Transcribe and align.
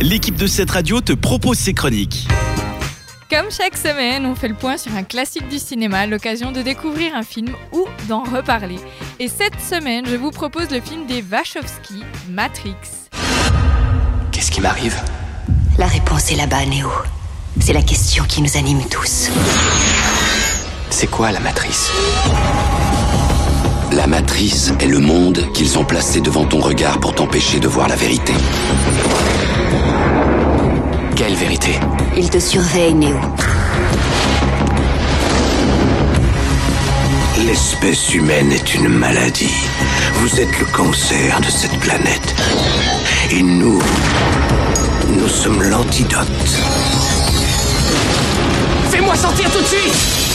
l'équipe 0.00 0.36
de 0.36 0.46
cette 0.46 0.70
radio 0.70 1.00
te 1.00 1.12
propose 1.12 1.58
ses 1.58 1.74
chroniques. 1.74 2.26
Comme 3.28 3.50
chaque 3.50 3.76
semaine, 3.76 4.26
on 4.26 4.34
fait 4.34 4.48
le 4.48 4.54
point 4.54 4.76
sur 4.76 4.92
un 4.96 5.04
classique 5.04 5.48
du 5.48 5.58
cinéma, 5.58 6.06
l'occasion 6.06 6.50
de 6.50 6.62
découvrir 6.62 7.14
un 7.14 7.22
film 7.22 7.54
ou 7.72 7.84
d'en 8.08 8.24
reparler. 8.24 8.78
Et 9.20 9.28
cette 9.28 9.60
semaine, 9.60 10.04
je 10.06 10.16
vous 10.16 10.30
propose 10.30 10.70
le 10.70 10.80
film 10.80 11.06
des 11.06 11.22
Wachowski, 11.22 12.02
Matrix. 12.28 12.74
Qu'est-ce 14.32 14.50
qui 14.50 14.60
m'arrive? 14.60 14.96
La 15.78 15.86
réponse 15.86 16.32
est 16.32 16.36
là-bas, 16.36 16.66
Néo. 16.66 16.90
C'est 17.60 17.72
la 17.72 17.82
question 17.82 18.24
qui 18.24 18.42
nous 18.42 18.56
anime 18.56 18.82
tous. 18.90 19.30
C'est 20.88 21.08
quoi 21.08 21.30
la 21.30 21.40
matrice? 21.40 21.90
Est 24.40 24.86
le 24.86 25.00
monde 25.00 25.52
qu'ils 25.52 25.78
ont 25.78 25.84
placé 25.84 26.22
devant 26.22 26.46
ton 26.46 26.60
regard 26.60 26.98
pour 26.98 27.14
t'empêcher 27.14 27.60
de 27.60 27.68
voir 27.68 27.88
la 27.88 27.94
vérité. 27.94 28.32
Quelle 31.14 31.34
vérité? 31.34 31.78
Il 32.16 32.30
te 32.30 32.38
surveille, 32.38 32.94
Néo. 32.94 33.20
L'espèce 37.44 38.14
humaine 38.14 38.50
est 38.50 38.74
une 38.74 38.88
maladie. 38.88 39.52
Vous 40.14 40.40
êtes 40.40 40.58
le 40.58 40.64
cancer 40.72 41.38
de 41.42 41.50
cette 41.50 41.78
planète. 41.78 42.34
Et 43.30 43.42
nous, 43.42 43.78
nous 45.18 45.28
sommes 45.28 45.62
l'antidote. 45.64 46.26
Fais-moi 48.90 49.14
sortir 49.16 49.50
tout 49.50 49.60
de 49.60 49.66
suite 49.66 50.29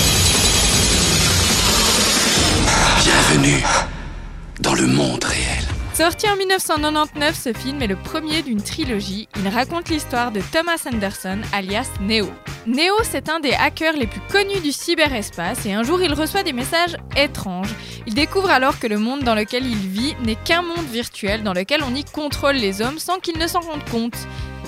dans 4.60 4.74
le 4.74 4.88
monde 4.88 5.24
réel. 5.24 5.66
Sorti 5.94 6.30
en 6.30 6.36
1999, 6.36 7.36
ce 7.36 7.54
film 7.54 7.82
est 7.82 7.88
le 7.88 7.96
premier 7.96 8.42
d'une 8.42 8.62
trilogie. 8.62 9.28
Il 9.38 9.48
raconte 9.48 9.90
l'histoire 9.90 10.32
de 10.32 10.42
Thomas 10.52 10.84
Anderson, 10.92 11.40
alias 11.54 11.90
Neo. 12.02 12.30
Neo, 12.68 12.96
c'est 13.04 13.30
un 13.30 13.40
des 13.40 13.54
hackers 13.54 13.94
les 13.94 14.08
plus 14.08 14.22
connus 14.32 14.60
du 14.62 14.72
cyberespace 14.72 15.66
et 15.66 15.74
un 15.74 15.84
jour 15.84 16.02
il 16.02 16.14
reçoit 16.14 16.44
des 16.44 16.54
messages 16.54 16.98
étranges. 17.16 17.74
Il 18.08 18.14
découvre 18.14 18.50
alors 18.50 18.80
que 18.80 18.88
le 18.88 18.98
monde 18.98 19.24
dans 19.24 19.36
lequel 19.36 19.66
il 19.66 19.88
vit 19.88 20.16
n'est 20.24 20.36
qu'un 20.36 20.62
monde 20.62 20.86
virtuel 20.92 21.44
dans 21.44 21.54
lequel 21.54 21.82
on 21.84 21.96
y 21.96 22.04
contrôle 22.04 22.56
les 22.56 22.82
hommes 22.82 23.00
sans 23.00 23.20
qu'ils 23.20 23.38
ne 23.38 23.48
s'en 23.48 23.62
rendent 23.62 23.90
compte. 23.90 24.18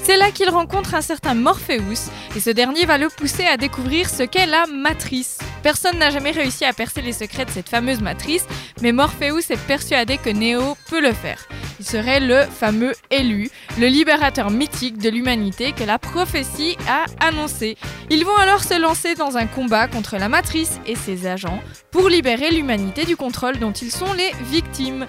C'est 0.03 0.17
là 0.17 0.31
qu'il 0.31 0.49
rencontre 0.49 0.95
un 0.95 1.01
certain 1.01 1.33
Morpheus 1.33 2.09
et 2.35 2.39
ce 2.39 2.49
dernier 2.49 2.85
va 2.85 2.97
le 2.97 3.09
pousser 3.09 3.45
à 3.45 3.57
découvrir 3.57 4.09
ce 4.09 4.23
qu'est 4.23 4.45
la 4.45 4.65
matrice. 4.67 5.39
Personne 5.63 5.97
n'a 5.97 6.11
jamais 6.11 6.31
réussi 6.31 6.65
à 6.65 6.73
percer 6.73 7.01
les 7.01 7.13
secrets 7.13 7.45
de 7.45 7.51
cette 7.51 7.69
fameuse 7.69 8.01
matrice, 8.01 8.45
mais 8.81 8.91
Morpheus 8.91 9.51
est 9.51 9.67
persuadé 9.67 10.17
que 10.17 10.29
Neo 10.29 10.77
peut 10.89 11.01
le 11.01 11.13
faire. 11.13 11.47
Il 11.79 11.85
serait 11.85 12.19
le 12.19 12.43
fameux 12.43 12.93
élu, 13.11 13.49
le 13.79 13.87
libérateur 13.87 14.49
mythique 14.49 14.97
de 14.97 15.09
l'humanité 15.09 15.73
que 15.73 15.83
la 15.83 15.99
prophétie 15.99 16.75
a 16.87 17.05
annoncé. 17.25 17.77
Ils 18.09 18.25
vont 18.25 18.35
alors 18.35 18.63
se 18.63 18.79
lancer 18.79 19.15
dans 19.15 19.37
un 19.37 19.45
combat 19.45 19.87
contre 19.87 20.17
la 20.17 20.29
matrice 20.29 20.79
et 20.85 20.95
ses 20.95 21.27
agents 21.27 21.61
pour 21.91 22.09
libérer 22.09 22.51
l'humanité 22.51 23.05
du 23.05 23.15
contrôle 23.15 23.59
dont 23.59 23.73
ils 23.73 23.91
sont 23.91 24.13
les 24.13 24.31
victimes. 24.49 25.05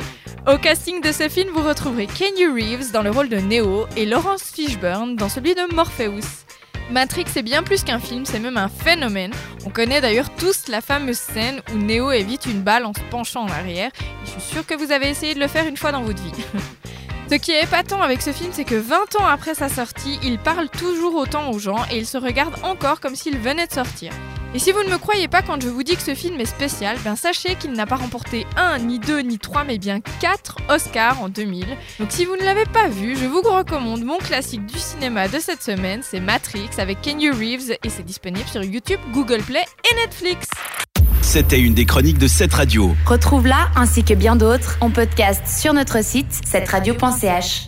Au 0.46 0.58
casting 0.58 1.00
de 1.00 1.12
ce 1.12 1.28
film, 1.28 1.50
vous 1.55 1.66
retrouverez 1.66 2.06
Kenny 2.06 2.46
Reeves 2.46 2.92
dans 2.92 3.02
le 3.02 3.10
rôle 3.10 3.28
de 3.28 3.38
Neo 3.38 3.86
et 3.96 4.06
Laurence 4.06 4.42
Fishburne 4.42 5.16
dans 5.16 5.28
celui 5.28 5.55
de 5.55 5.74
Morpheus. 5.74 6.47
Matrix 6.91 7.27
est 7.36 7.42
bien 7.42 7.62
plus 7.62 7.84
qu'un 7.84 7.98
film, 7.98 8.25
c'est 8.25 8.39
même 8.39 8.56
un 8.56 8.69
phénomène. 8.69 9.33
On 9.67 9.70
connaît 9.70 10.00
d'ailleurs 10.00 10.31
tous 10.31 10.69
la 10.69 10.81
fameuse 10.81 11.19
scène 11.19 11.61
où 11.72 11.77
Neo 11.77 12.11
évite 12.12 12.47
une 12.47 12.62
balle 12.62 12.86
en 12.86 12.95
se 12.95 13.00
penchant 13.11 13.42
en 13.42 13.48
arrière. 13.48 13.91
je 14.25 14.30
suis 14.30 14.41
sûre 14.41 14.67
que 14.67 14.75
vous 14.75 14.91
avez 14.91 15.11
essayé 15.11 15.34
de 15.34 15.41
le 15.41 15.48
faire 15.48 15.67
une 15.67 15.77
fois 15.77 15.92
dans 15.92 16.03
votre 16.03 16.22
vie. 16.22 16.33
Ce 17.30 17.34
qui 17.34 17.53
est 17.53 17.62
épatant 17.62 18.00
avec 18.00 18.22
ce 18.22 18.33
film, 18.33 18.50
c'est 18.55 18.64
que 18.64 18.75
20 18.75 19.20
ans 19.20 19.27
après 19.27 19.55
sa 19.55 19.69
sortie, 19.69 20.19
il 20.22 20.39
parle 20.39 20.70
toujours 20.70 21.14
autant 21.14 21.50
aux 21.50 21.58
gens 21.58 21.84
et 21.92 21.98
il 21.98 22.06
se 22.06 22.17
regarde 22.17 22.55
encore 22.62 23.00
comme 23.00 23.14
s'il 23.14 23.36
venait 23.36 23.67
de 23.67 23.73
sortir. 23.73 24.12
Et 24.54 24.58
si 24.58 24.72
vous 24.72 24.82
ne 24.82 24.88
me 24.88 24.96
croyez 24.96 25.28
pas 25.28 25.42
quand 25.42 25.60
je 25.60 25.68
vous 25.68 25.82
dis 25.82 25.94
que 25.94 26.02
ce 26.02 26.14
film 26.14 26.41
est 26.41 26.46
spécial, 26.46 26.96
ben 27.04 27.16
sachez 27.16 27.55
qu'il 27.56 27.73
n'a 27.73 27.84
pas 27.84 27.96
remporté 27.96 28.46
un, 28.56 28.78
ni 28.78 28.98
deux, 28.98 29.20
ni 29.20 29.39
trois, 29.39 29.64
mais 29.64 29.78
bien 29.78 30.00
quatre 30.20 30.56
Oscars 30.70 31.20
en 31.20 31.28
2000. 31.28 31.67
Donc 32.00 32.08
si 32.11 32.24
vous 32.24 32.34
ne 32.34 32.42
l'avez 32.42 32.64
pas 32.64 32.89
vu, 32.89 33.14
je 33.14 33.27
vous 33.27 33.42
recommande 33.42 34.05
mon 34.05 34.17
classique 34.17 34.64
du 34.64 34.78
cinéma 34.78 35.28
de 35.28 35.39
cette 35.39 35.62
semaine, 35.62 36.00
c'est 36.02 36.20
Matrix 36.20 36.70
avec 36.78 37.02
Kenny 37.02 37.30
Reeves 37.30 37.77
et 37.84 37.90
c'est 37.90 38.05
disponible 38.05 38.48
sur 38.48 38.62
YouTube, 38.64 39.00
Google 39.12 39.42
Play 39.42 39.64
et 39.90 39.95
Netflix. 39.96 40.48
C'était 41.20 41.61
une 41.61 41.74
des 41.74 41.84
chroniques 41.84 42.18
de 42.18 42.27
cette 42.27 42.55
radio. 42.55 42.94
Retrouve-la 43.05 43.68
ainsi 43.77 44.02
que 44.02 44.14
bien 44.14 44.34
d'autres 44.34 44.78
en 44.80 44.89
podcast 44.89 45.42
sur 45.46 45.74
notre 45.74 46.02
site 46.02 46.33
cetteradio.ch. 46.46 47.67